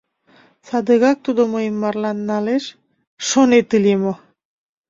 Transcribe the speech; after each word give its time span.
«Садыгак 0.67 1.17
тудо 1.25 1.41
мыйым 1.53 1.75
марлан 1.81 2.17
налеш» 2.29 2.65
шонет 3.27 3.69
ыле 3.77 3.93
мо?.. 4.03 4.13